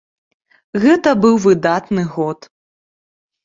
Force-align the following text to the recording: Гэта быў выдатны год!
Гэта 0.85 1.09
быў 1.27 1.35
выдатны 1.45 2.09
год! 2.19 2.39